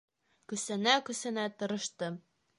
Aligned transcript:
Көсәнә-көсәнә 0.53 1.45
тырыштым. 1.61 2.21